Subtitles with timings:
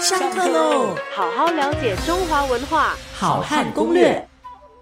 [0.00, 0.96] 上课喽！
[1.14, 4.28] 好好了解中华文化，好汉攻略。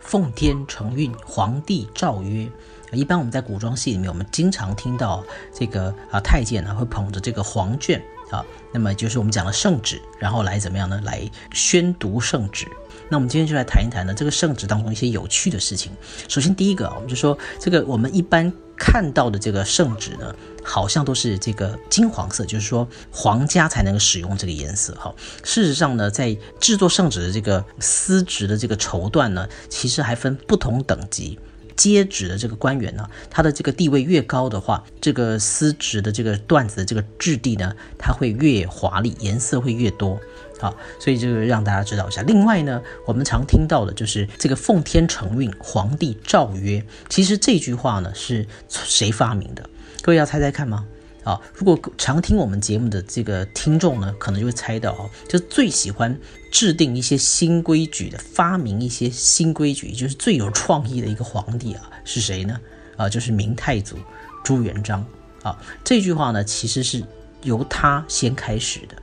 [0.00, 2.50] 奉天承运，皇帝诏曰。
[2.90, 5.22] 一般我们在古装戏里面，我们经常听到
[5.52, 10.98] 这个啊太监呢会捧着这个黄卷啊，那么就是我们讲的圣旨，然后来怎么样呢？
[11.04, 12.66] 来宣读圣旨。
[13.10, 15.92] 那我们今天就来谈一谈呢这个圣旨当中一些有趣的事情。
[16.28, 20.34] 首先第一个，我们就说这个我们一般看到的这个圣旨呢。
[20.66, 25.14] 好像都是这个金黄色，就是说皇家才能够使用这个颜色哈。
[25.42, 31.38] 事实上呢，在制作圣旨的这个丝质的这个绸缎呢，其实还分不同等级。
[31.76, 40.18] 接旨的这个官员呢，他的这个地位越高的话，这个丝质的这个缎子的这个质地呢，它会越华丽，颜色会越多。
[40.58, 42.22] 好，所以这个让大家知道一下。
[42.22, 46.84] 另外呢，我们常听到的就是这个奉天承运，皇帝诏曰。
[47.08, 49.68] 其实这句话呢，是谁发明的？
[50.02, 50.86] 各位要猜猜看吗？
[51.24, 56.14] 啊，如果常听我们节目的这个听众呢，可能就会猜到哦，就最喜欢
[56.52, 62.60] 制定一些新规矩的，发明一些新规矩，就是最有创意的一个皇帝啊，是谁呢？
[62.98, 63.96] 啊，就是明太祖
[64.44, 65.04] 朱元璋
[65.42, 65.58] 啊。
[65.82, 67.02] 这句话呢，其实是
[67.42, 68.94] 由他先开始的，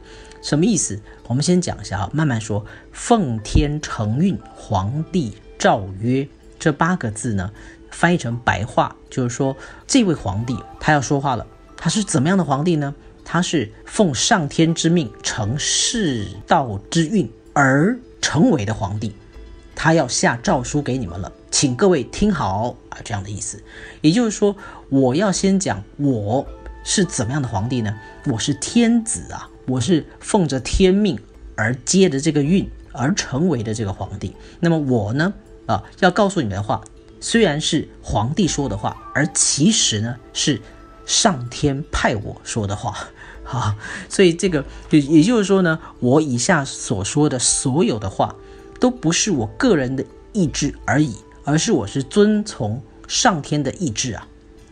[0.41, 0.99] 什么意思？
[1.27, 2.65] 我们先讲一下啊，慢慢说。
[2.91, 6.27] 奉天承运，皇帝诏曰，
[6.59, 7.51] 这八个字呢？
[7.91, 11.45] 翻译成白话，就是说，这位皇帝他要说话了。
[11.77, 12.95] 他是怎么样的皇帝呢？
[13.23, 19.13] 他是奉上天之命，承世道之运而成为的皇帝。
[19.75, 23.61] 他要下诏书给你们了，请各位听好啊，这样的意思。
[24.01, 24.55] 也就是说，
[24.89, 26.45] 我要先讲我
[26.83, 27.93] 是怎么样的皇帝呢？
[28.25, 31.19] 我是天子啊，我是奉着天命
[31.55, 34.35] 而接的这个运而成为的这个皇帝。
[34.59, 35.33] 那么我呢，
[35.65, 36.81] 啊，要告诉你们的话。
[37.23, 40.59] 虽然是皇帝说的话，而其实呢是
[41.05, 42.97] 上天派我说的话，
[43.45, 43.75] 好，
[44.09, 48.35] 所以这个也也就是说呢，我以下所说的所有的话，
[48.79, 50.03] 都不是我个人的
[50.33, 54.27] 意志而已，而是我是遵从上天的意志啊，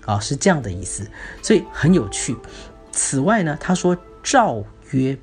[0.05, 1.07] 啊是这样的意思，
[1.43, 2.35] 所以很有趣。
[2.91, 5.17] 此外呢，他说赵曰。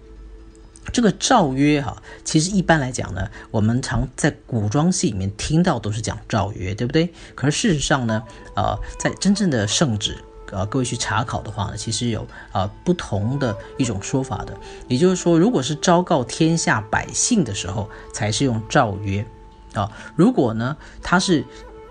[0.93, 7.13] 这个诏曰哈，其实一般来讲呢，我们常在古装戏里面听到都是讲诏曰，对不对？
[7.35, 8.23] 可是事实上呢，
[8.55, 10.17] 呃，在真正的圣旨，
[10.53, 14.57] 呃，各位去查考的话呢，其实有啊不同的一种说法的。
[14.87, 19.27] 也就是说，如果是昭告天下百姓的时候，才是用诏曰
[19.75, 21.45] 啊；如果呢，他是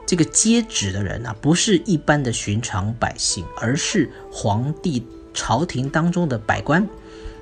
[0.06, 6.88] 这个接旨的人啊，不是一般的寻常百姓，而是皇帝朝廷当中的百官。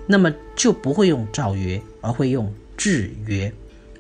[0.08, 3.54] 那么就不会用诏曰，而会用制约。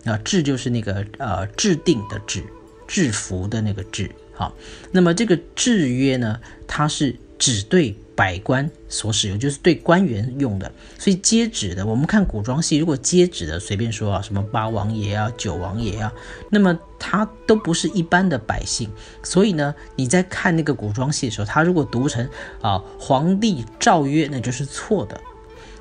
[0.05, 2.43] 啊，制就是那个呃制定的制，
[2.85, 4.11] 制服的那个制。
[4.33, 4.53] 好，
[4.91, 10.69] 那么这个制约呢，它是只对百官所使用，就是对官员用的。
[10.99, 16.13] 所以接旨的，我们看古装戏，如果接旨的随便说啊，什么八王爷啊、九王爷啊，
[16.49, 18.89] 那么他都不是一般的百姓。
[19.23, 22.27] 所以呢，你在看那个古装戏的时候，他如果读成
[22.61, 25.21] 啊皇帝诏曰，那就是错的。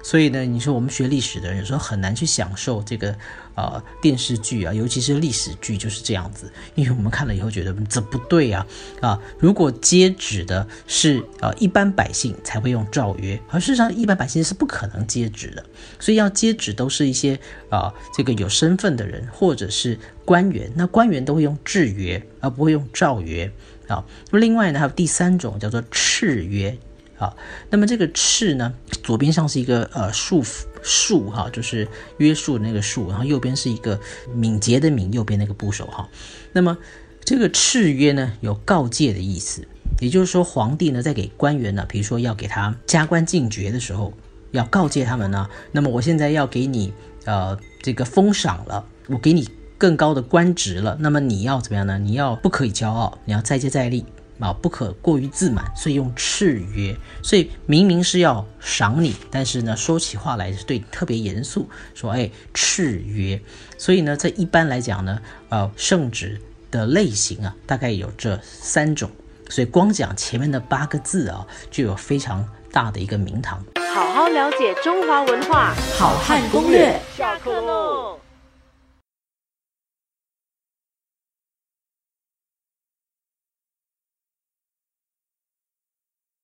[0.02, 3.16] 所以呢，你说我们学历史的人有时候很难去享受这个，
[3.54, 8.66] 呃，电视剧啊，尤其是历史剧就是这样子，因为我们看了以后觉得这不对啊，
[9.00, 15.64] 啊，如果接旨的是呃一般百姓才会用诏曰，而事实上一般百姓是不可能接旨的，
[16.00, 17.38] 所以要接旨都是一些
[17.68, 23.50] 啊这个有身份的人或者是官员，那官员都会用制约而不会用诏曰
[23.86, 24.04] 啊。
[24.30, 26.76] 那么另外呢，还有第三种叫做敕曰。
[27.22, 27.36] 啊，
[27.70, 28.74] 那么这个敕呢，
[29.04, 31.86] 左边上是一个呃束缚束哈，就是
[32.18, 34.00] 约束那个束，然后右边是一个
[34.34, 36.08] 敏捷的敏，右边那个部首哈。
[36.52, 36.76] 那么
[37.24, 39.64] 这个敕约呢，有告诫的意思，
[40.00, 44.12] 也就是说皇帝呢在给官员呢，比如说要给他加官进爵的时候，
[44.50, 46.92] 要告诫他们呢，那么我现在要给你
[47.24, 51.98] 呃这个封赏了，我给你更高的官职了，那么你要怎么样呢？
[51.98, 54.04] 你要不可以骄傲，你要再接再厉。
[54.42, 56.96] 啊，不可过于自满，所以用敕曰。
[57.22, 63.40] 所以明明是要赏你，但是呢，说起话来是对特别严肃，说哎，敕曰。
[63.78, 66.40] 所以呢，这一般来讲呢，呃，圣旨
[66.70, 69.10] 的类型啊，大概有这三种。
[69.48, 73.62] 所以光讲前面的八个字啊，就有非常大的一个名堂。
[73.94, 76.98] 好好了解中华文化，好汉攻略。
[77.16, 78.18] 下课喽。